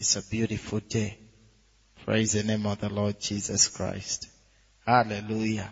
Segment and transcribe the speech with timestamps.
[0.00, 1.18] It's a beautiful day.
[2.06, 4.28] Praise the name of the Lord Jesus Christ.
[4.86, 5.70] Hallelujah.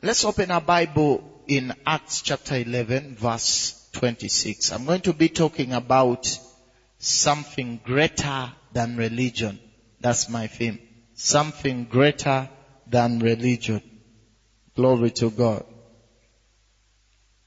[0.00, 4.70] Let's open our Bible in Acts chapter 11 verse 26.
[4.70, 6.38] I'm going to be talking about
[6.98, 9.58] something greater than religion.
[10.00, 10.78] That's my theme.
[11.14, 12.48] Something greater
[12.86, 13.82] than religion.
[14.76, 15.64] Glory to God.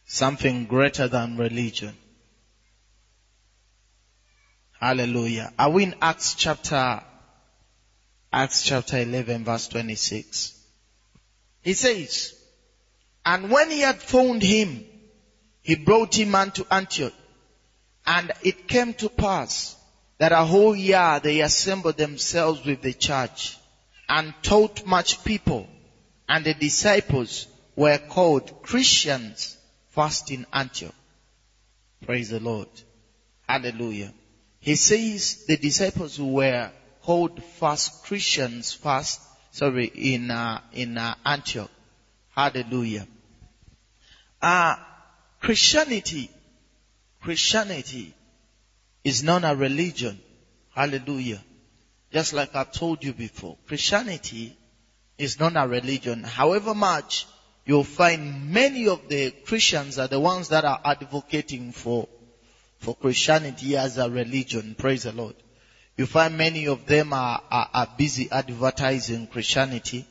[0.05, 1.95] Something greater than religion.
[4.85, 5.51] Hallelujah.
[5.57, 7.01] Are we in Acts chapter,
[8.31, 10.53] Acts chapter 11 verse 26?
[11.63, 12.35] He says,
[13.25, 14.85] and when he had found him,
[15.63, 17.15] he brought him unto Antioch.
[18.05, 19.75] And it came to pass
[20.19, 23.57] that a whole year they assembled themselves with the church
[24.07, 25.67] and taught much people.
[26.29, 29.57] And the disciples were called Christians
[29.89, 30.93] first in Antioch.
[32.05, 32.69] Praise the Lord.
[33.49, 34.13] Hallelujah.
[34.65, 36.71] He says the disciples who were
[37.03, 41.69] called first Christians first, sorry, in, uh, in uh, Antioch.
[42.35, 43.05] Hallelujah.
[44.41, 44.75] Uh,
[45.39, 46.31] Christianity,
[47.21, 48.15] Christianity
[49.03, 50.19] is not a religion.
[50.73, 51.43] Hallelujah.
[52.11, 54.57] Just like I've told you before, Christianity
[55.19, 56.23] is not a religion.
[56.23, 57.27] However much
[57.65, 62.07] you'll find many of the Christians are the ones that are advocating for
[62.79, 64.75] for Christianity as a religion.
[64.77, 65.35] Praise the Lord.
[65.97, 70.05] You find many of them are, are, are busy advertising Christianity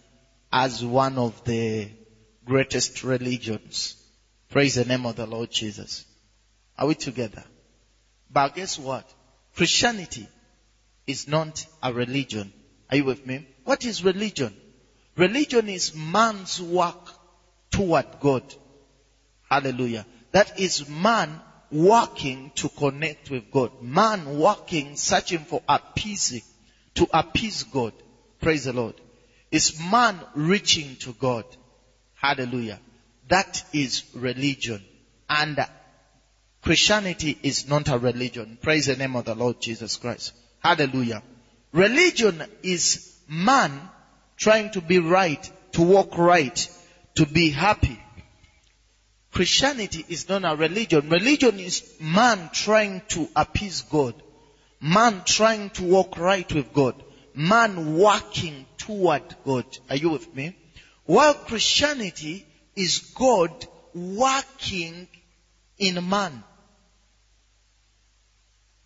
[0.52, 1.90] as one of the
[2.44, 3.96] greatest religions.
[4.50, 6.04] Praise the name of the Lord Jesus.
[6.78, 7.44] Are we together?
[8.30, 9.08] But guess what?
[9.54, 10.26] Christianity
[11.06, 12.52] is not a religion.
[12.90, 13.46] Are you with me?
[13.64, 14.54] What is religion?
[15.16, 17.10] Religion is man's work
[17.70, 18.42] toward God.
[19.48, 20.06] Hallelujah.
[20.32, 21.40] That is man
[21.74, 23.82] working to connect with God.
[23.82, 26.42] Man working, searching for appeasing,
[26.94, 27.92] to appease God.
[28.40, 28.94] Praise the Lord.
[29.50, 31.44] It's man reaching to God.
[32.14, 32.78] Hallelujah.
[33.28, 34.82] That is religion.
[35.28, 35.58] And
[36.62, 38.56] Christianity is not a religion.
[38.62, 40.32] Praise the name of the Lord Jesus Christ.
[40.60, 41.22] Hallelujah.
[41.72, 43.80] Religion is man
[44.36, 46.68] trying to be right, to walk right,
[47.16, 47.98] to be happy,
[49.34, 51.10] Christianity is not a religion.
[51.10, 54.14] Religion is man trying to appease God.
[54.80, 56.94] Man trying to walk right with God.
[57.34, 59.66] Man working toward God.
[59.90, 60.56] Are you with me?
[61.04, 62.46] While Christianity
[62.76, 65.08] is God working
[65.78, 66.44] in man.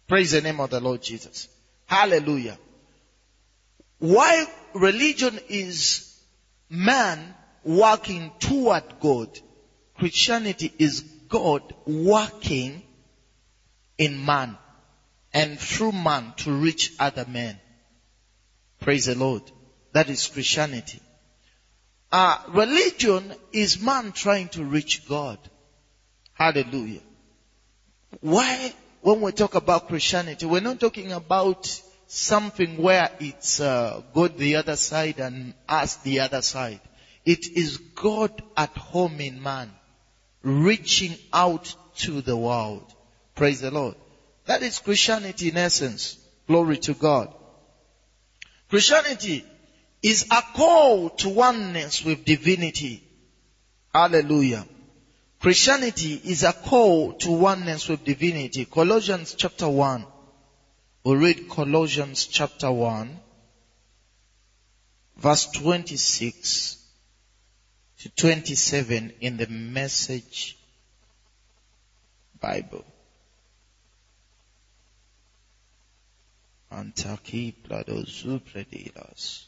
[0.06, 1.48] Praise the name of the Lord Jesus.
[1.84, 2.56] Hallelujah.
[3.98, 6.18] While religion is
[6.70, 9.28] man working toward God,
[9.98, 12.82] Christianity is God working
[13.98, 14.56] in man
[15.32, 17.58] and through man to reach other men.
[18.80, 19.42] Praise the Lord.
[19.92, 21.00] That is Christianity.
[22.12, 25.38] Uh, religion is man trying to reach God.
[26.32, 27.02] Hallelujah.
[28.20, 34.38] Why, when we talk about Christianity, we're not talking about something where it's uh, God
[34.38, 36.80] the other side and us the other side.
[37.24, 39.72] It is God at home in man
[40.48, 42.84] reaching out to the world.
[43.34, 43.94] Praise the Lord.
[44.46, 46.18] That is Christianity in essence.
[46.46, 47.32] Glory to God.
[48.70, 49.44] Christianity
[50.02, 53.02] is a call to oneness with divinity.
[53.92, 54.64] Hallelujah.
[55.40, 58.64] Christianity is a call to oneness with divinity.
[58.64, 60.04] Colossians chapter 1.
[61.04, 63.20] We'll read Colossians chapter 1,
[65.16, 66.77] verse 26
[67.98, 70.56] to 27 in the message
[72.40, 72.84] Bible.
[76.72, 79.44] Antaki Pladozupredilas.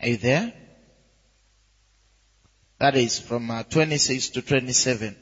[0.00, 0.52] Are you there?
[2.78, 5.16] That is from uh, 26 to 27.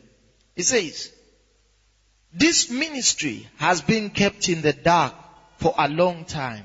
[0.56, 1.12] It says,
[2.32, 5.14] this ministry has been kept in the dark
[5.58, 6.64] for a long time,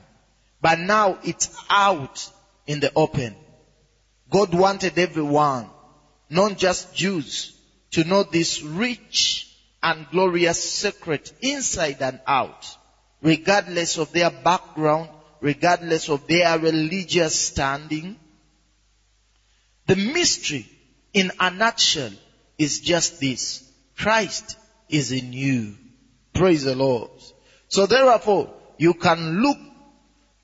[0.62, 2.28] but now it's out
[2.66, 3.36] in the open.
[4.30, 5.70] God wanted everyone,
[6.30, 7.56] not just Jews,
[7.92, 9.48] to know this rich
[9.82, 12.78] and glorious secret inside and out,
[13.22, 15.10] regardless of their background,
[15.42, 18.18] regardless of their religious standing.
[19.88, 20.70] The mystery
[21.14, 22.12] in a nutshell
[22.58, 23.68] is just this.
[23.98, 24.58] Christ
[24.90, 25.76] is in you.
[26.34, 27.10] Praise the Lord.
[27.68, 29.58] So therefore, you can look,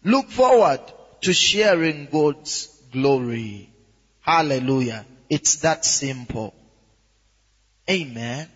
[0.03, 0.81] look forward
[1.21, 3.69] to sharing God's glory.
[4.25, 5.05] Hallelujah.
[5.29, 6.55] It's that simple.
[7.87, 8.47] Amen.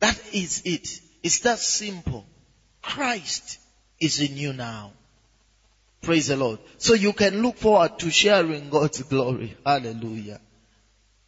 [0.00, 1.00] That is it.
[1.22, 2.26] It's that simple.
[2.82, 3.58] Christ
[3.98, 4.92] is in you now.
[6.02, 6.58] Praise the Lord.
[6.76, 9.56] So you can look forward to sharing God's glory.
[9.64, 10.40] Hallelujah.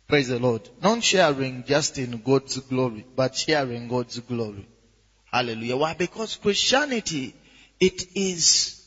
[0.07, 0.69] Praise the Lord.
[0.83, 4.69] Not sharing just in God's glory, but sharing God's glory.
[5.25, 5.79] Hallelujah.
[5.79, 5.95] Why?
[5.95, 7.35] Because Christianity,
[7.81, 8.87] it is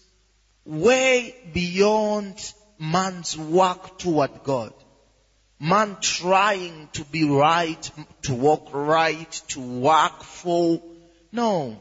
[0.65, 4.73] way beyond man's work toward God.
[5.59, 7.91] Man trying to be right,
[8.23, 10.81] to walk right, to work for.
[11.31, 11.77] No.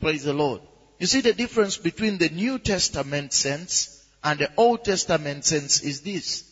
[0.00, 0.60] Praise the Lord.
[0.98, 6.02] You see the difference between the New Testament sense and the Old Testament sense is
[6.02, 6.44] this.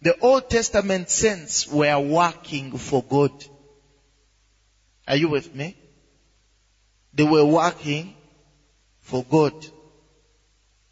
[0.00, 3.32] The Old Testament sense were working for God.
[5.08, 5.76] Are you with me?
[7.12, 8.14] They were working
[9.00, 9.54] for God.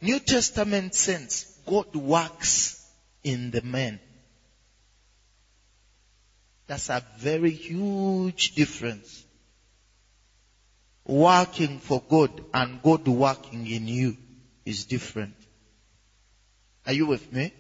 [0.01, 2.85] New Testament saints, God works
[3.23, 4.01] in the man.
[6.67, 9.25] That's a very huge difference.
[11.07, 14.17] Working for God and God working in you
[14.65, 15.35] is different.
[16.87, 17.53] Are you with me?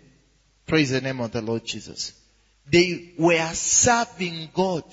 [0.66, 2.12] Praise the name of the Lord Jesus.
[2.68, 4.84] They were serving God.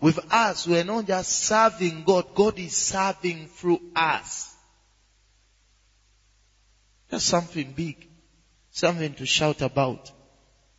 [0.00, 4.54] With us, we're not just serving God, God is serving through us.
[7.08, 8.05] That's something big.
[8.76, 10.12] Something to shout about.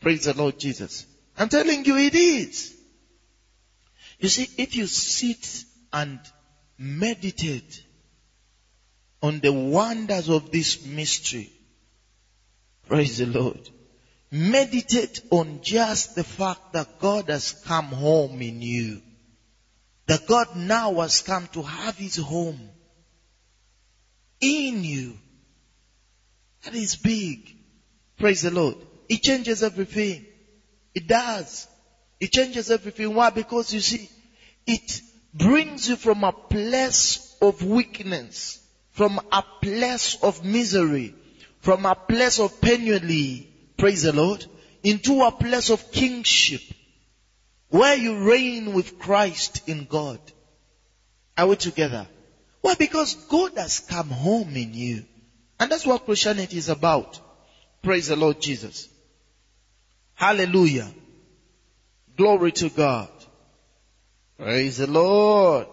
[0.02, 1.08] Praise the Lord Jesus.
[1.36, 2.76] I'm telling you it is.
[4.20, 6.20] You see, if you sit and
[6.78, 7.84] meditate
[9.24, 11.52] on the wonders of this mystery,
[12.88, 13.68] praise the Lord,
[14.30, 19.02] Meditate on just the fact that God has come home in you.
[20.06, 22.70] That God now has come to have his home
[24.40, 25.18] in you.
[26.64, 27.57] That is big.
[28.18, 28.76] Praise the Lord.
[29.08, 30.26] It changes everything.
[30.94, 31.68] It does.
[32.20, 33.14] It changes everything.
[33.14, 33.30] Why?
[33.30, 34.10] Because you see,
[34.66, 35.02] it
[35.34, 38.60] brings you from a place of weakness,
[38.92, 41.14] from a place of misery,
[41.60, 43.48] from a place of penury,
[43.78, 44.46] praise the Lord,
[44.84, 46.62] into a place of kingship
[47.70, 50.20] where you reign with Christ in God.
[51.38, 52.08] Are we together?
[52.62, 52.76] Why?
[52.76, 55.06] Because God has come home in you.
[55.60, 57.20] And that's what Christianity is about.
[57.82, 58.90] Praise the Lord Jesus.
[60.14, 60.92] Hallelujah.
[62.16, 63.10] Glory to God.
[64.38, 65.68] Praise the Lord.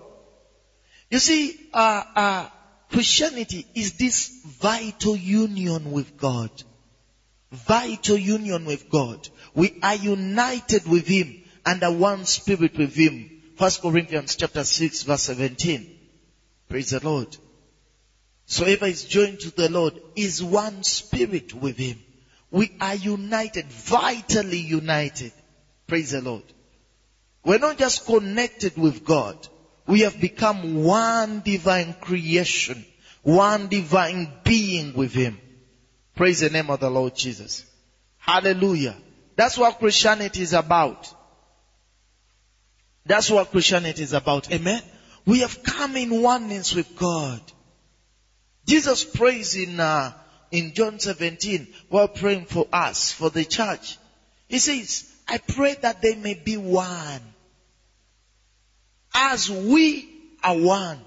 [1.10, 2.48] You see, uh, uh,
[2.90, 6.50] Christianity is this vital union with God
[7.54, 9.28] vital union with God.
[9.54, 13.30] We are united with Him under one spirit with Him.
[13.56, 15.88] First Corinthians chapter 6 verse 17.
[16.68, 17.36] Praise the Lord.
[18.46, 22.02] So whoever is joined to the Lord is one spirit with Him.
[22.50, 25.32] We are united, vitally united.
[25.87, 26.44] Praise the Lord.
[27.44, 29.37] We're not just connected with God.
[29.87, 32.85] We have become one divine creation,
[33.23, 35.38] one divine being with Him.
[36.14, 37.64] Praise the name of the Lord Jesus.
[38.19, 38.97] Hallelujah.
[39.37, 41.12] That's what Christianity is about.
[43.05, 44.50] That's what Christianity is about.
[44.52, 44.81] Amen.
[45.26, 47.40] We have come in oneness with God.
[48.66, 50.12] Jesus prays in uh,
[50.50, 53.99] in John 17 while praying for us, for the church.
[54.49, 57.20] He says, I pray that they may be one.
[59.14, 60.08] As we
[60.43, 61.00] are one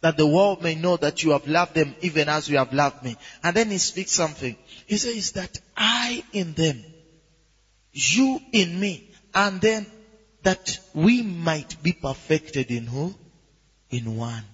[0.00, 3.02] that the world may know that you have loved them even as you have loved
[3.02, 3.16] me.
[3.42, 4.56] And then he speaks something.
[4.86, 6.82] He says that I in them,
[7.92, 9.04] you in me,
[9.34, 9.86] and then
[10.42, 13.14] that we might be perfected in who?
[13.90, 14.44] In one.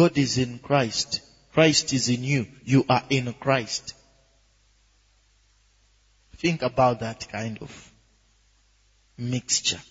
[0.00, 1.20] God is in Christ.
[1.52, 2.46] Christ is in you.
[2.64, 3.92] You are in Christ.
[6.38, 7.92] Think about that kind of
[9.18, 9.82] mixture.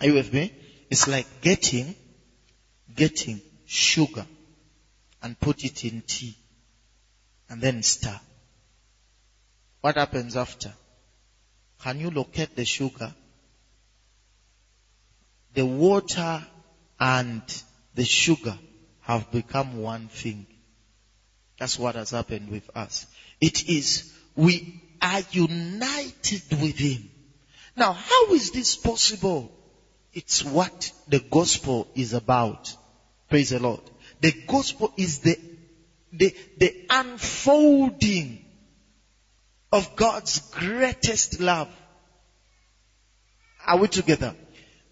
[0.00, 0.54] Are you with me?
[0.88, 1.94] It's like getting
[2.96, 4.24] getting sugar
[5.22, 6.34] and put it in tea
[7.50, 8.18] and then stir.
[9.82, 10.72] What happens after?
[11.82, 13.12] Can you locate the sugar?
[15.52, 16.42] The water
[16.98, 17.42] and
[17.94, 18.56] the sugar
[19.10, 20.46] have become one thing.
[21.58, 23.06] That's what has happened with us.
[23.40, 27.10] It is, we are united with Him.
[27.76, 29.50] Now, how is this possible?
[30.12, 32.76] It's what the gospel is about.
[33.28, 33.80] Praise the Lord.
[34.20, 35.36] The gospel is the,
[36.12, 38.44] the, the unfolding
[39.72, 41.68] of God's greatest love.
[43.66, 44.34] Are we together?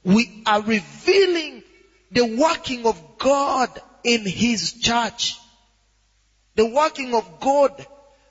[0.05, 1.63] We are revealing
[2.11, 5.39] the working of God in His church.
[6.55, 7.87] The working of God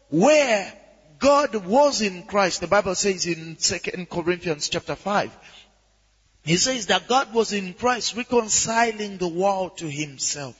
[0.09, 0.73] where
[1.19, 2.61] God was in Christ.
[2.61, 5.31] The Bible says in 2 Corinthians chapter 5
[6.43, 10.55] He says that God was in Christ reconciling the world to himself,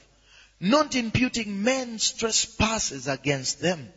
[0.59, 3.91] not imputing men's trespasses against them.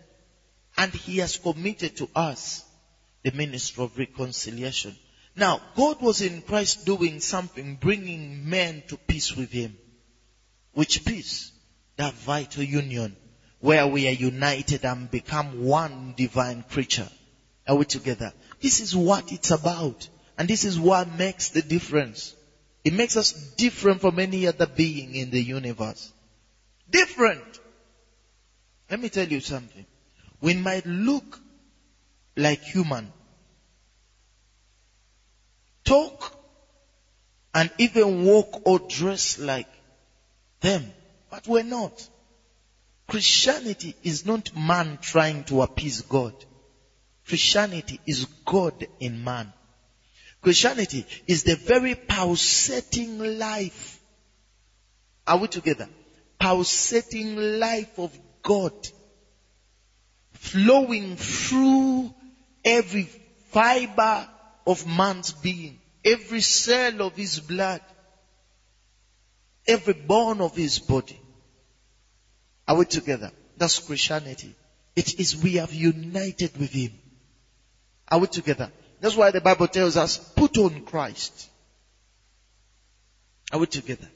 [0.77, 2.65] And he has committed to us
[3.23, 4.97] the ministry of reconciliation.
[5.37, 9.77] Now, God was in Christ doing something, bringing men to peace with him.
[10.81, 11.53] Which peace?
[11.97, 13.15] That vital union
[13.59, 17.11] where we are united and become one divine creature.
[17.69, 18.33] Are we together?
[18.63, 20.09] This is what it's about.
[20.39, 22.35] And this is what makes the difference.
[22.83, 26.11] It makes us different from any other being in the universe.
[26.89, 27.61] Different.
[28.91, 29.85] Let me tell you something.
[30.41, 31.39] We might look
[32.39, 33.13] like human,
[35.85, 36.35] talk
[37.53, 39.69] and even walk or dress like
[40.61, 40.93] them,
[41.31, 42.09] but we're not.
[43.09, 46.35] Christianity is not man trying to appease God.
[47.27, 49.53] Christianity is God in man.
[50.43, 54.01] Christianity is the very pulsating life.
[55.27, 55.89] Are we together?
[56.39, 58.73] Pulsating life of God
[60.41, 62.13] flowing through
[62.65, 63.05] every
[63.51, 64.27] fiber
[64.67, 67.83] of man's being, every cell of his blood,
[69.71, 71.19] every bone of his body.
[72.67, 73.31] Are we together?
[73.57, 74.55] That's Christianity.
[74.97, 76.93] It is we have united with him.
[78.09, 78.71] Are we together?
[79.01, 81.49] That's why the Bible tells us, put on Christ.
[83.53, 84.09] Are we together?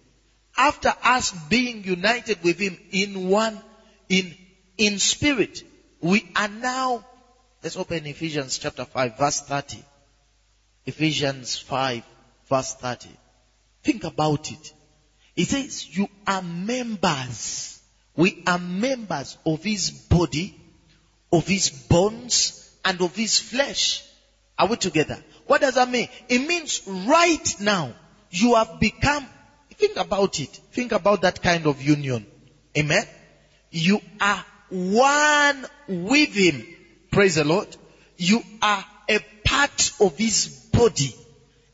[0.57, 3.61] After us being united with him in one,
[4.09, 4.35] in,
[4.77, 5.63] in spirit,
[6.01, 7.05] we are now,
[7.63, 9.83] let's open Ephesians chapter 5 verse 30.
[10.87, 12.03] Ephesians 5
[12.49, 13.09] verse 30.
[13.83, 14.73] Think about it.
[15.37, 17.81] It says, you are members.
[18.17, 20.57] We are members of his body,
[21.33, 24.05] of his bones, and of his flesh.
[24.59, 25.23] Are we together?
[25.47, 26.09] What does that mean?
[26.29, 27.95] It means right now
[28.31, 29.27] you have become,
[29.73, 30.49] think about it.
[30.73, 32.27] Think about that kind of union.
[32.77, 33.05] Amen?
[33.71, 36.67] You are one with him.
[37.11, 37.77] Praise the Lord.
[38.17, 41.15] You are a part of his body,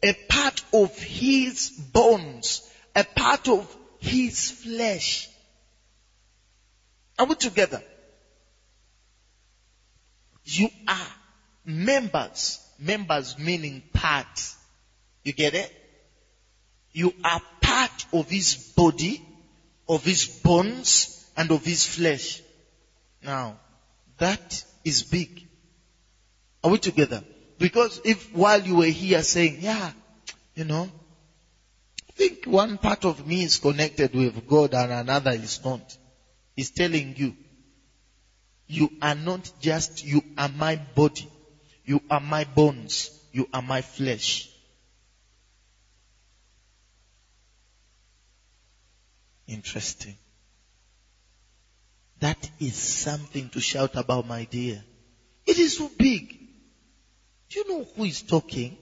[0.02, 5.28] a part of his bones, a part of his flesh.
[7.18, 7.82] Are we together?
[10.44, 11.06] You are
[11.64, 12.58] members.
[12.78, 14.54] Members meaning part.
[15.22, 15.70] You get it?
[16.92, 19.22] You are part of his body,
[19.88, 22.42] of his bones, and of his flesh.
[23.22, 23.58] Now,
[24.18, 25.46] that is big.
[26.64, 27.22] Are we together?
[27.58, 29.92] Because if while you were here saying, yeah,
[30.54, 30.90] you know,
[32.20, 35.80] think one part of me is connected with God and another is not.
[36.54, 37.34] He's telling you,
[38.66, 41.30] you are not just, you are my body.
[41.82, 43.10] You are my bones.
[43.32, 44.50] You are my flesh.
[49.48, 50.18] Interesting.
[52.20, 54.84] That is something to shout about, my dear.
[55.46, 56.38] It is so big.
[57.48, 58.76] Do you know who is talking?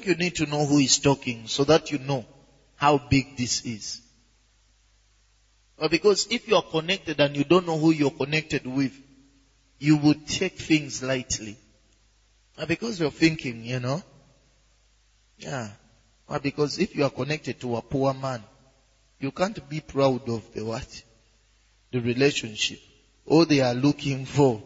[0.00, 2.24] Think you need to know who is talking so that you know
[2.76, 4.00] how big this is.
[5.90, 8.98] Because if you are connected and you don't know who you're connected with,
[9.78, 11.54] you would take things lightly.
[12.66, 14.02] Because you're thinking, you know.
[15.36, 15.68] Yeah.
[16.42, 18.42] Because if you are connected to a poor man,
[19.18, 21.02] you can't be proud of the what?
[21.92, 22.78] The relationship.
[23.26, 24.62] All they are looking for,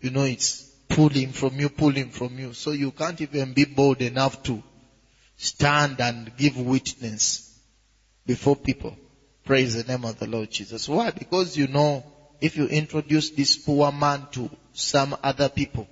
[0.00, 2.52] you know, it's pulling from you, pulling from you.
[2.52, 4.60] So you can't even be bold enough to
[5.42, 7.60] stand and give witness
[8.24, 8.96] before people.
[9.44, 10.88] Praise the name of the Lord Jesus.
[10.88, 11.10] Why?
[11.10, 12.04] Because you know,
[12.40, 15.88] if you introduce this poor man to some other people,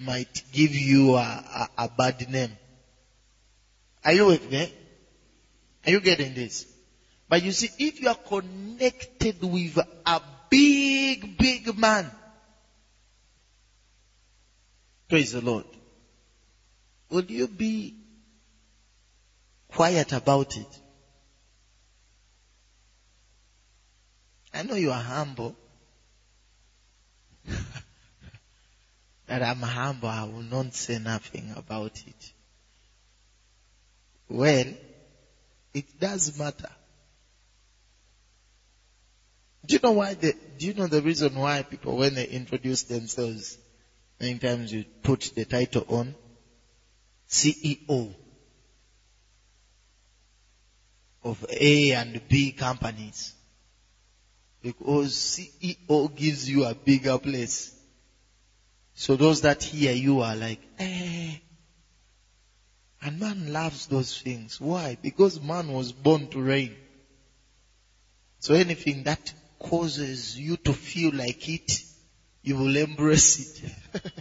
[0.00, 2.50] might give you a, a, a bad name.
[4.04, 4.72] Are you with me?
[5.86, 6.66] Are you getting this?
[7.28, 12.10] But you see, if you are connected with a big, big man,
[15.08, 15.66] praise the Lord,
[17.10, 17.94] will you be
[19.70, 20.80] quiet about it?
[24.52, 25.56] I know you are humble.
[29.26, 32.32] that I'm humble, I will not say nothing about it.
[34.28, 34.66] Well,
[35.72, 36.68] it does matter.
[39.64, 42.82] Do you know why the, do you know the reason why people, when they introduce
[42.82, 43.58] themselves,
[44.18, 46.16] many times you put the title on?
[47.28, 48.16] CEO
[51.22, 53.34] of A and B companies.
[54.62, 57.74] Because CEO gives you a bigger place.
[58.94, 61.36] So those that hear you are like, eh.
[63.02, 64.60] And man loves those things.
[64.60, 64.98] Why?
[65.00, 66.76] Because man was born to reign.
[68.40, 71.72] So anything that causes you to feel like it,
[72.42, 74.02] you will embrace it.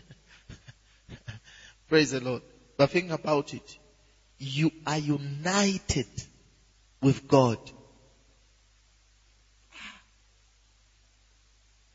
[1.89, 2.41] Praise the Lord.
[2.77, 3.77] But think about it.
[4.37, 6.07] You are united
[7.01, 7.59] with God.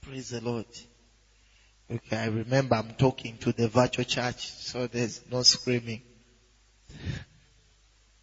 [0.03, 0.67] Praise the Lord.
[1.91, 6.03] Okay, I remember I'm talking to the virtual church, so there's no screaming.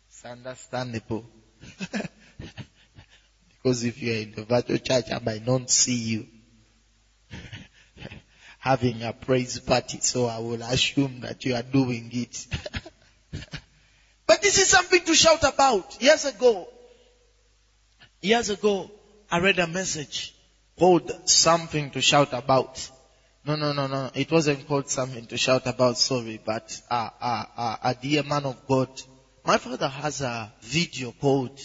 [0.07, 1.29] It's understandable.
[3.49, 6.27] because if you're in the virtual church, I might not see you
[8.59, 12.47] having a praise party, so I will assume that you are doing it.
[14.31, 16.01] but this is something to shout about.
[16.01, 16.65] Years ago,
[18.21, 18.89] years ago,
[19.29, 20.33] I read a message
[20.79, 22.89] called something to shout about.
[23.45, 24.09] No, no, no, no.
[24.15, 28.45] It wasn't called something to shout about, sorry, but uh, uh, uh, a dear man
[28.45, 28.87] of God.
[29.43, 31.59] My father has a video called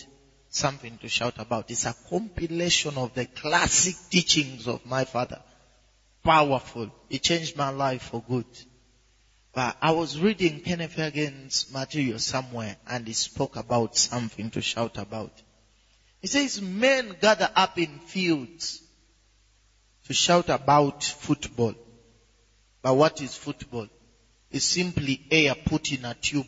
[0.49, 1.71] something to shout about.
[1.71, 5.41] It's a compilation of the classic teachings of my father.
[6.25, 6.91] Powerful.
[7.11, 8.47] It changed my life for good.
[9.57, 14.99] But I was reading Kenneth Hagin's material somewhere and he spoke about something to shout
[14.99, 15.33] about.
[16.21, 18.83] He says men gather up in fields
[20.05, 21.75] to shout about football.
[22.83, 23.89] But what is football?
[24.51, 26.45] It's simply air put in a tube.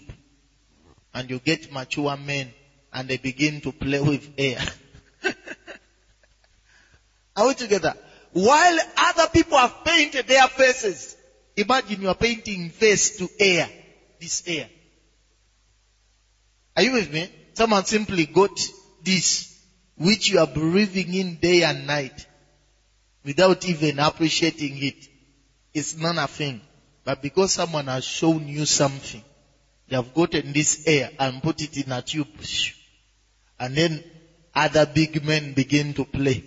[1.14, 2.52] And you get mature men
[2.92, 4.60] and they begin to play with air.
[7.36, 7.94] Are we together?
[8.32, 11.16] While other people have painted their faces,
[11.58, 13.68] imagine you are painting face to air,
[14.20, 14.68] this air.
[16.76, 17.28] Are you with me?
[17.54, 18.56] Someone simply got
[19.02, 19.60] this,
[19.96, 22.26] which you are breathing in day and night
[23.24, 25.08] without even appreciating it.
[25.74, 26.60] It's not a thing.
[27.04, 29.22] But because someone has shown you something,
[29.88, 32.28] they have gotten this air and put it in a tube.
[33.58, 34.04] And then
[34.54, 36.44] other big men begin to play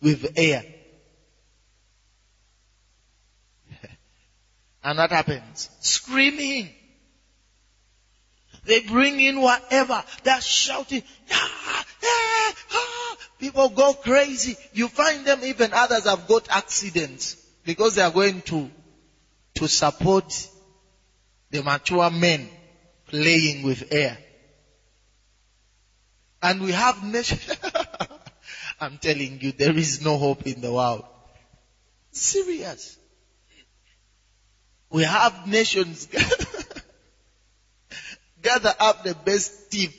[0.00, 0.64] with air.
[4.84, 5.70] And what happens?
[5.80, 6.70] Screaming.
[8.64, 10.02] They bring in whatever.
[10.22, 11.02] They're shouting.
[11.30, 13.16] Ah, ah, ah.
[13.38, 14.56] People go crazy.
[14.72, 18.70] You find them, even others have got accidents because they are going to,
[19.54, 20.48] to support
[21.50, 22.48] the mature men
[23.08, 24.18] playing with air.
[26.40, 27.56] And we have nations.
[28.80, 31.04] I'm telling you, there is no hope in the world.
[32.10, 32.98] Serious.
[34.92, 36.06] We have nations
[38.42, 39.94] gather up the best team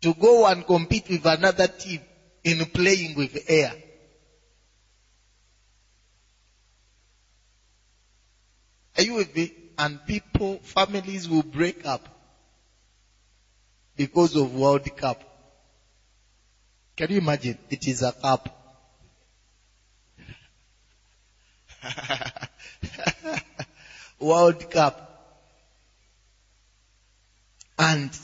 [0.00, 2.04] to go and compete with another team
[2.42, 3.76] in playing with air.
[8.96, 9.52] Are you with me?
[9.78, 12.08] And people, families will break up
[13.96, 15.22] because of World Cup.
[16.96, 17.58] Can you imagine?
[17.70, 18.48] It is a cup.
[24.18, 25.00] World Cup.
[27.78, 28.16] And,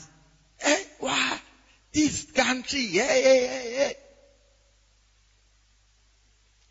[0.61, 1.39] eh, wow,
[1.91, 3.91] this country, yeah, yeah, yeah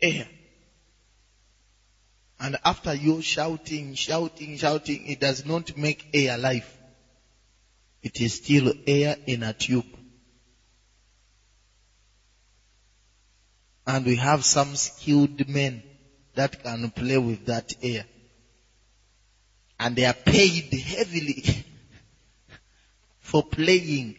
[0.01, 0.27] air.
[2.39, 6.79] And after you shouting, shouting, shouting, it does not make air life.
[8.01, 9.85] It is still air in a tube.
[13.85, 15.83] And we have some skilled men
[16.33, 18.05] that can play with that air.
[19.81, 21.43] And they are paid heavily
[23.19, 24.15] for playing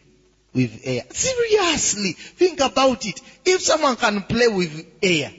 [0.53, 1.05] with air.
[1.11, 3.21] Seriously, think about it.
[3.45, 5.33] If someone can play with air,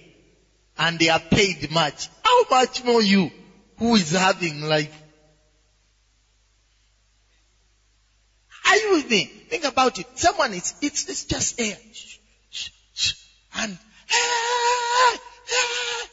[0.78, 2.10] and they are paid much.
[2.24, 3.32] How much more you
[3.78, 5.04] who is having life?
[8.66, 9.26] Are you with me?
[9.50, 10.08] Think about it.
[10.16, 11.78] Someone is, it's, it's just air.
[13.56, 13.78] And,
[14.12, 15.18] ah,
[15.52, 16.08] ah.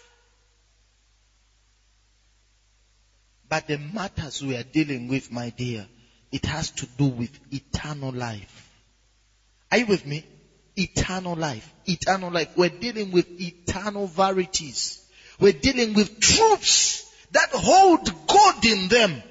[3.51, 5.87] But the matters we are dealing with, my dear,
[6.33, 8.71] it has to do with eternal life.
[9.71, 10.25] Are you with me?
[10.77, 11.73] eternal life.
[11.87, 12.57] Eternal life.
[12.57, 15.05] We're dealing with eternal verities.
[15.39, 19.23] We're dealing with truths that hold God in them.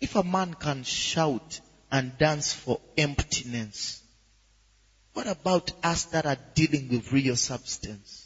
[0.00, 1.60] If a man can shout
[1.92, 4.02] and dance for emptiness,
[5.12, 8.19] what about us that are dealing with real substance?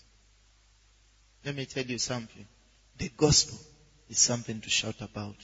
[1.45, 2.47] Let me tell you something.
[2.99, 3.59] The gospel
[4.09, 5.37] is something to shout about.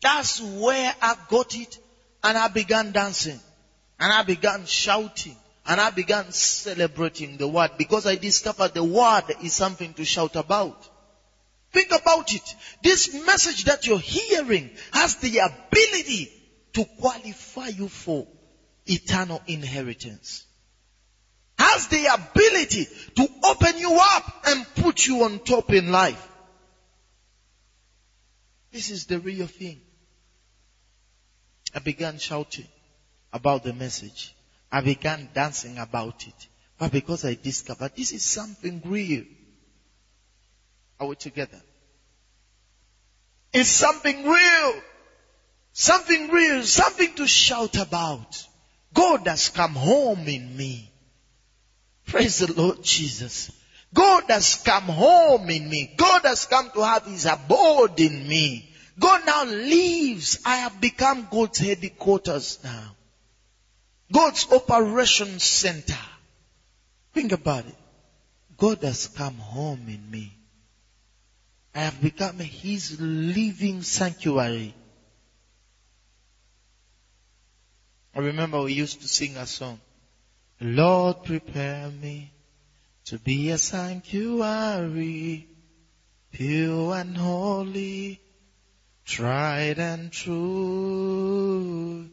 [0.00, 1.78] That's where I got it
[2.24, 3.40] and I began dancing
[4.00, 9.24] and I began shouting and I began celebrating the word because I discovered the word
[9.42, 10.88] is something to shout about.
[11.72, 12.54] Think about it.
[12.82, 16.30] This message that you're hearing has the ability
[16.74, 18.26] to qualify you for
[18.86, 20.44] eternal inheritance.
[21.72, 26.28] Has the ability to open you up and put you on top in life.
[28.70, 29.80] This is the real thing.
[31.74, 32.66] I began shouting
[33.32, 34.34] about the message.
[34.70, 36.48] I began dancing about it.
[36.78, 39.24] But because I discovered this is something real.
[41.00, 41.60] Are we together?
[43.52, 44.74] It's something real.
[45.72, 46.62] Something real.
[46.64, 48.46] Something to shout about.
[48.92, 50.91] God has come home in me.
[52.12, 53.50] Praise the Lord Jesus.
[53.94, 55.94] God has come home in me.
[55.96, 58.68] God has come to have his abode in me.
[58.98, 60.38] God now lives.
[60.44, 62.94] I have become God's headquarters now.
[64.12, 66.04] God's operation center.
[67.14, 67.78] Think about it.
[68.58, 70.36] God has come home in me.
[71.74, 74.74] I have become his living sanctuary.
[78.14, 79.80] I remember we used to sing a song.
[80.64, 82.30] Lord, prepare me
[83.06, 85.48] to be a sanctuary,
[86.30, 88.20] pure and holy,
[89.04, 92.08] tried and true.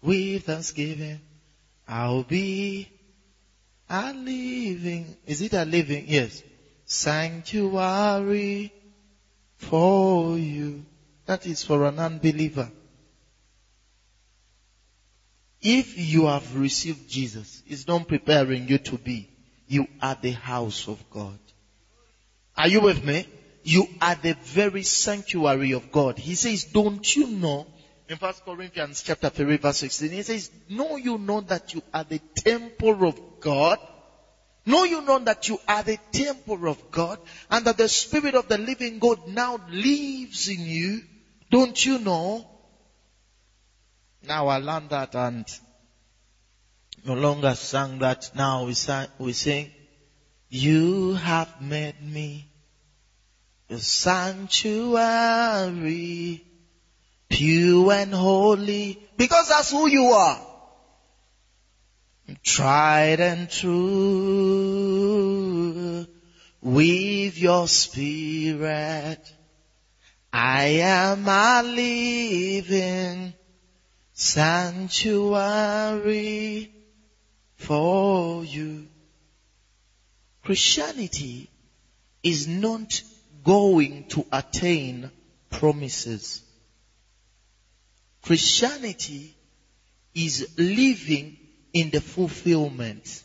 [0.00, 1.20] With thanksgiving,
[1.86, 2.88] I'll be
[3.90, 6.06] a living, is it a living?
[6.08, 6.42] Yes.
[6.86, 8.72] Sanctuary
[9.58, 10.86] for you.
[11.26, 12.72] That is for an unbeliever.
[15.62, 19.28] If you have received Jesus, it's not preparing you to be.
[19.68, 21.38] You are the house of God.
[22.56, 23.26] Are you with me?
[23.64, 26.18] You are the very sanctuary of God.
[26.18, 27.66] He says, don't you know
[28.08, 32.04] in First Corinthians chapter 3 verse 16, he says, Know you know that you are
[32.04, 33.78] the temple of God?
[34.64, 37.18] Know you know that you are the temple of God
[37.50, 41.02] and that the Spirit of the living God now lives in you?
[41.50, 42.46] Don't you know?
[44.26, 45.46] Now I learned that and
[47.04, 48.32] no longer sang that.
[48.34, 49.70] Now we, sang, we sing,
[50.48, 52.50] You have made me
[53.70, 56.44] a sanctuary
[57.28, 60.40] pure and holy, because that's who you are.
[62.42, 63.86] Tried and true
[66.60, 69.20] with your spirit.
[70.32, 73.32] I am a living
[74.16, 75.44] sanctuary
[77.56, 78.88] for you.
[80.42, 81.50] Christianity
[82.22, 83.02] is not
[83.44, 85.10] going to attain
[85.50, 86.42] promises.
[88.22, 89.36] Christianity
[90.14, 91.36] is living
[91.74, 93.22] in the fulfillment.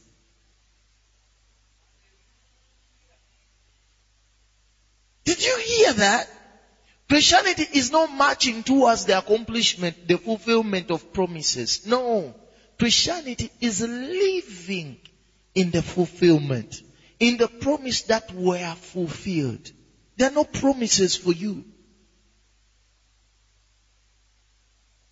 [5.23, 6.40] Did you hear that?
[7.11, 11.85] Christianity is not marching towards the accomplishment, the fulfillment of promises.
[11.85, 12.33] No.
[12.79, 14.97] Christianity is living
[15.53, 16.81] in the fulfillment,
[17.19, 19.69] in the promise that were fulfilled.
[20.15, 21.65] There are no promises for you.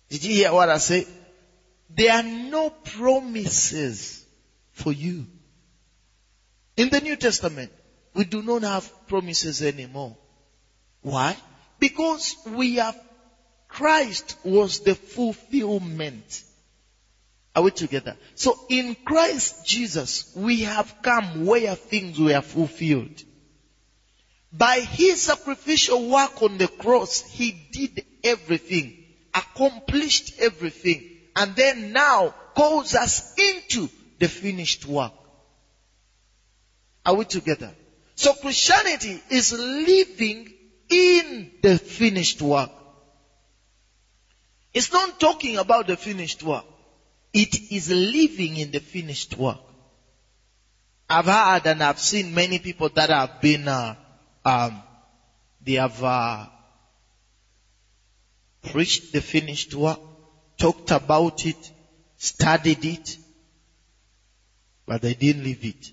[0.08, 1.06] Did you hear what I say?
[1.90, 4.24] There are no promises
[4.72, 5.26] for you.
[6.78, 7.70] In the New Testament,
[8.14, 10.16] we do not have promises anymore.
[11.02, 11.36] Why?
[11.80, 12.98] Because we have
[13.68, 16.44] Christ was the fulfillment.
[17.56, 18.16] Are we together?
[18.36, 23.22] So in Christ Jesus, we have come where things were fulfilled.
[24.52, 29.00] By his sacrificial work on the cross, he did everything
[29.34, 31.04] accomplished everything
[31.36, 33.88] and then now calls us into
[34.18, 35.12] the finished work.
[37.04, 37.72] Are we together?
[38.14, 40.52] So Christianity is living
[40.90, 42.70] in the finished work.
[44.72, 46.64] It's not talking about the finished work.
[47.32, 49.58] It is living in the finished work.
[51.08, 53.96] I've heard and I've seen many people that have been, uh,
[54.44, 54.82] um,
[55.60, 56.46] they have uh,
[58.62, 59.98] preached the finished work,
[60.56, 61.72] talked about it,
[62.16, 63.18] studied it,
[64.86, 65.92] but they didn't live it.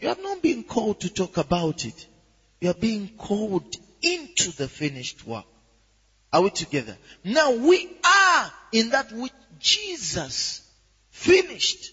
[0.00, 2.06] You have not been called to talk about it.
[2.60, 5.44] You are being called into the finished work.
[6.32, 6.96] Are we together?
[7.24, 10.62] Now we are in that which Jesus
[11.10, 11.92] finished.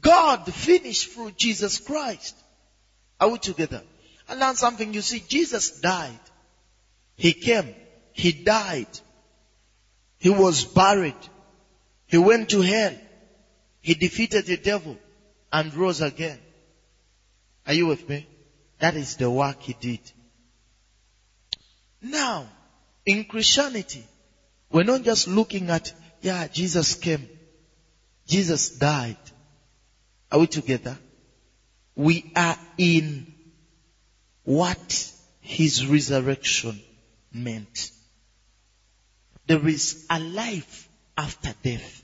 [0.00, 2.36] God finished through Jesus Christ.
[3.20, 3.82] Are we together?
[4.28, 6.20] And now something you see, Jesus died.
[7.16, 7.74] He came.
[8.12, 8.88] He died.
[10.18, 11.14] He was buried.
[12.06, 12.96] He went to hell.
[13.80, 14.96] He defeated the devil
[15.52, 16.38] and rose again.
[17.66, 18.26] Are you with me?
[18.80, 20.00] That is the work he did.
[22.02, 22.48] Now,
[23.04, 24.04] in Christianity,
[24.72, 27.28] we're not just looking at, yeah, Jesus came.
[28.26, 29.18] Jesus died.
[30.32, 30.96] Are we together?
[31.94, 33.32] We are in
[34.44, 36.80] what his resurrection
[37.32, 37.90] meant.
[39.46, 40.88] There is a life
[41.18, 42.02] after death.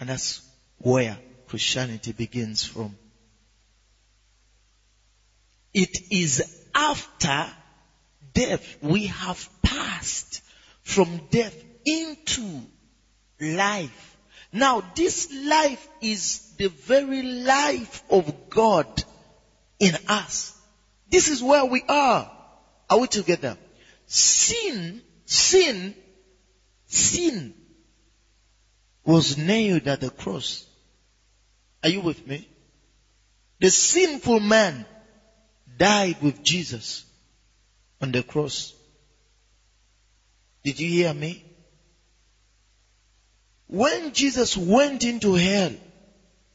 [0.00, 0.40] And that's
[0.78, 2.96] where Christianity begins from.
[5.74, 7.46] It is after
[8.34, 10.42] death we have passed
[10.82, 12.62] from death into
[13.40, 14.16] life.
[14.52, 19.02] Now this life is the very life of God
[19.78, 20.58] in us.
[21.08, 22.30] This is where we are.
[22.90, 23.56] Are we together?
[24.06, 25.94] Sin, sin,
[26.86, 27.54] sin
[29.04, 30.66] was nailed at the cross.
[31.82, 32.46] Are you with me?
[33.60, 34.84] The sinful man
[35.82, 37.04] died with Jesus
[38.00, 38.72] on the cross.
[40.62, 41.44] Did you hear me?
[43.66, 45.72] When Jesus went into hell,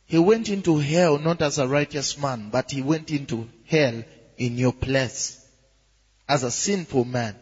[0.05, 4.01] he went into hell not as a righteous man, but he went into hell
[4.37, 5.45] in your place
[6.29, 7.35] as a sinful man.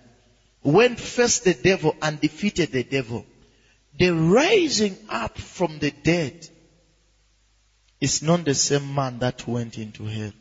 [0.64, 3.28] Went first the devil and defeated the devil.
[4.00, 6.50] The rising up from the dead
[8.02, 10.34] is not the same man that went into hell.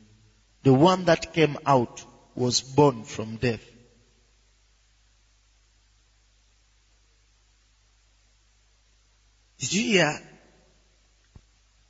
[0.65, 2.03] The one that came out
[2.35, 3.63] was born from death.
[9.59, 10.21] Did you hear?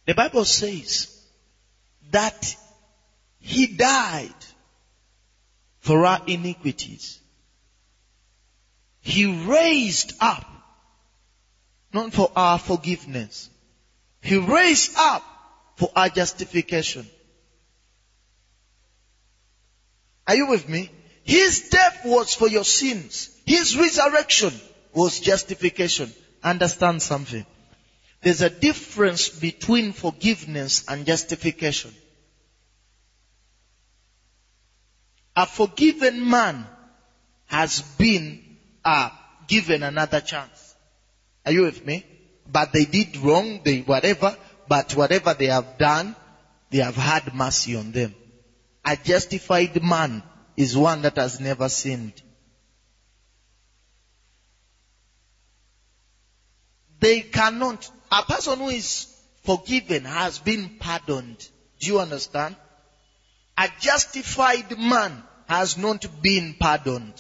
[0.07, 1.09] The Bible says
[2.11, 2.57] that
[3.39, 4.35] he died
[5.79, 7.21] for our iniquities.
[9.03, 10.45] He raised up,
[11.93, 13.51] not for our forgiveness.
[14.21, 15.23] He raised up
[15.77, 17.09] for our justification.
[20.27, 20.91] Are you with me?
[21.23, 23.31] His death was for your sins.
[23.47, 24.53] His resurrection
[24.93, 26.13] was justification.
[26.43, 27.45] Understand something.
[28.23, 31.95] There's a difference between forgiveness and justification.
[35.37, 36.67] A forgiven man
[37.47, 38.43] has been
[38.85, 39.11] uh,
[39.47, 40.75] given another chance.
[41.45, 42.07] Are you with me?
[42.51, 44.37] But they did wrong, they whatever,
[44.69, 46.15] but whatever they have done,
[46.71, 48.15] they have had mercy on them.
[48.85, 50.23] A justified man
[50.57, 52.21] is one that has never sinned.
[57.01, 59.07] They cannot, a person who is
[59.43, 61.49] forgiven has been pardoned.
[61.81, 62.57] Do you understand?
[63.59, 67.15] A justified man has not been pardoned.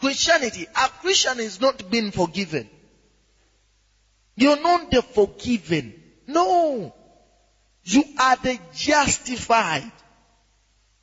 [0.00, 2.68] Christianity, a Christian is not being forgiven.
[4.34, 5.94] You're not the forgiven.
[6.26, 6.94] No.
[7.84, 9.90] You are the justified.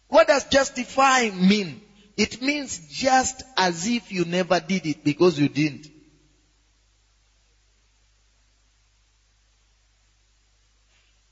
[0.07, 1.81] What does justify mean?
[2.15, 5.87] It means just as if you never did it because you didn't.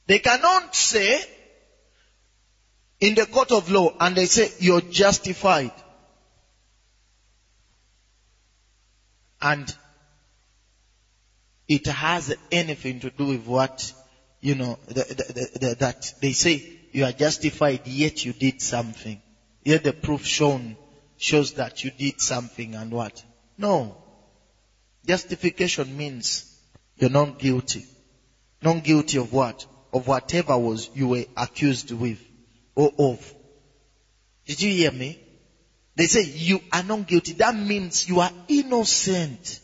[0.07, 1.19] They cannot say
[2.99, 5.71] in the court of law and they say you're justified.
[9.41, 9.75] And
[11.67, 13.93] it has anything to do with what
[14.45, 19.19] you know, the, the, the, that they say you are justified yet you did something.
[19.63, 20.77] Yet the proof shown
[21.17, 23.23] shows that you did something and what?
[23.57, 23.97] No.
[25.07, 26.45] Justification means
[26.95, 27.87] you're not guilty.
[28.61, 29.65] Not guilty of what?
[29.91, 32.19] Of whatever was you were accused with
[32.75, 33.33] or of.
[34.45, 35.19] Did you hear me?
[35.95, 37.33] They say you are not guilty.
[37.33, 39.59] That means you are innocent.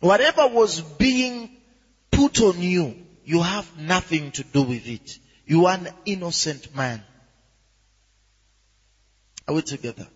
[0.00, 1.55] Whatever was being
[2.16, 5.18] put on you, you have nothing to do with it.
[5.46, 7.02] You are an innocent man.
[9.46, 10.06] Are we together?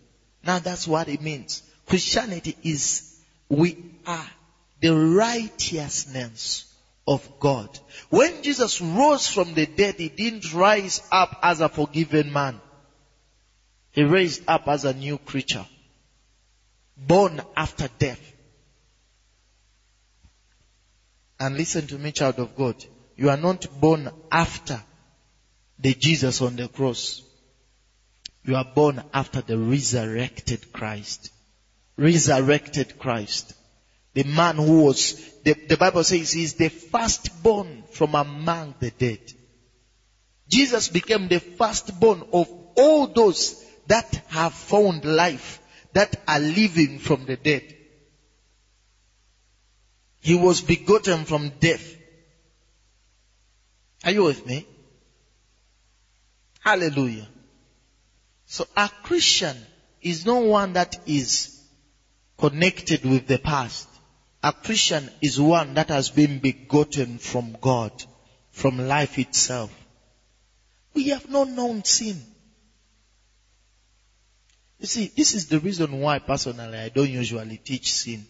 [0.43, 1.63] Now that's what it means.
[1.87, 4.27] Christianity is, we are
[4.81, 6.73] the righteousness
[7.07, 7.69] of God.
[8.09, 12.61] When Jesus rose from the dead, he didn't rise up as a forgiven man.
[13.93, 15.67] He raised up as a new creature.
[16.97, 18.21] Born after death.
[21.41, 22.77] And listen to me, child of God.
[23.17, 24.79] You are not born after
[25.79, 27.23] the Jesus on the cross.
[28.45, 31.31] You are born after the resurrected Christ.
[31.97, 33.55] Resurrected Christ.
[34.13, 38.91] The man who was, the, the Bible says he is the firstborn from among the
[38.91, 39.21] dead.
[40.47, 45.61] Jesus became the firstborn of all those that have found life,
[45.95, 47.77] that are living from the dead.
[50.21, 51.97] He was begotten from death.
[54.05, 54.67] Are you with me?
[56.61, 57.29] Hallelujah.
[58.47, 59.57] So a Christian
[60.03, 61.51] is not one that is
[62.39, 63.89] connected with the past.
[64.43, 67.93] A Christian is one that has been begotten from God,
[68.51, 69.71] from life itself.
[70.95, 72.27] We have not known sin.
[74.79, 78.27] You see, this is the reason why personally I don't usually teach sin.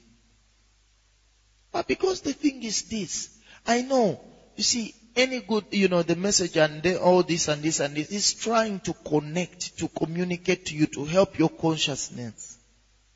[1.73, 3.31] But because the thing is this,
[3.67, 4.21] I know,
[4.57, 7.95] you see, any good, you know, the message and the, all this and this and
[7.95, 12.59] this is trying to connect, to communicate to you, to help your consciousness.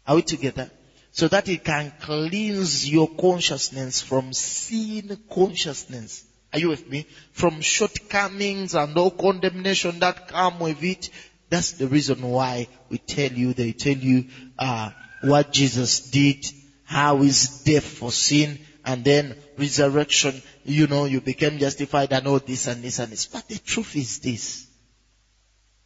[0.06, 0.70] Are we together?
[1.12, 6.24] So that it can cleanse your consciousness from sin consciousness.
[6.52, 7.06] Are you with me?
[7.32, 11.10] From shortcomings and all condemnation that come with it.
[11.48, 14.26] That's the reason why we tell you, they tell you,
[14.58, 14.90] uh,
[15.22, 16.44] what Jesus did,
[16.94, 22.38] how is death for sin, and then resurrection, you know, you became justified and all
[22.38, 23.26] this and this and this.
[23.26, 24.68] But the truth is this.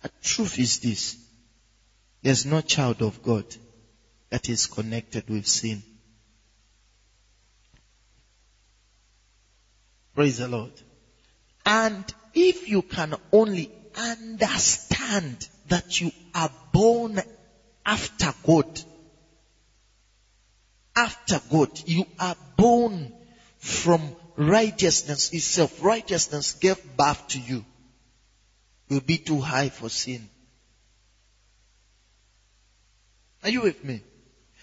[0.03, 1.17] The truth is this.
[2.21, 3.47] There's no child of God
[4.29, 5.83] that is connected with sin.
[10.15, 10.73] Praise the Lord.
[11.65, 17.23] And if you can only understand that you are born
[17.87, 18.67] after God,
[20.99, 23.13] after God, you are born
[23.59, 25.81] from righteousness itself.
[25.81, 27.65] Righteousness gave birth to you.
[28.89, 30.29] You'll be too high for sin.
[33.45, 34.03] Are you with me?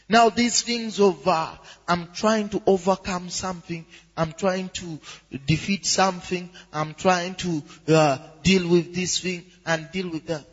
[0.10, 1.56] Now these things of, uh,
[1.88, 3.86] I'm trying to overcome something,
[4.18, 5.00] I'm trying to
[5.48, 10.44] defeat something, I'm trying to uh, deal with this thing and deal with that,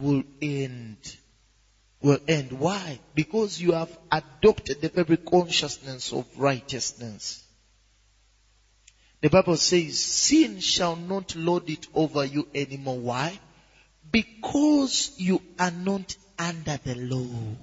[0.00, 0.96] will end.
[2.04, 2.52] Will end.
[2.52, 3.00] Why?
[3.14, 7.42] Because you have adopted the very consciousness of righteousness.
[9.22, 12.98] The Bible says, sin shall not lord it over you anymore.
[12.98, 13.40] Why?
[14.12, 17.56] Because you are not under the law.